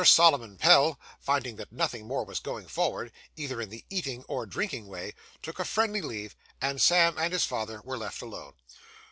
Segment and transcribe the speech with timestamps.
[0.03, 4.87] Solomon Pell, finding that nothing more was going forward, either in the eating or drinking
[4.87, 8.53] way, took a friendly leave, and Sam and his father were left alone.